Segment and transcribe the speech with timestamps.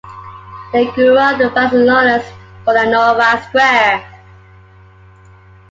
[0.73, 2.25] They grew up at Barcelona’s
[2.65, 4.03] Bonanova square.